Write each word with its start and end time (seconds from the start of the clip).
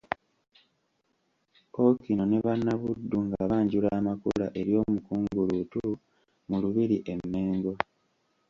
Ppookino 1.67 2.23
ne 2.27 2.37
Bannabuddu 2.45 3.17
nga 3.25 3.41
banjula 3.51 3.87
amakula 3.99 4.47
eri 4.59 4.71
Omukungu 4.83 5.39
Luutu 5.49 5.87
mu 6.49 6.57
Lubiri 6.63 6.97
e 7.13 7.13
Mengo. 7.31 7.73